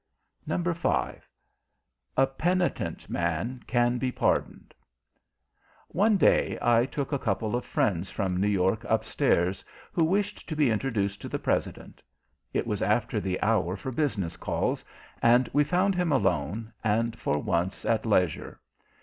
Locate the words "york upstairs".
8.47-9.63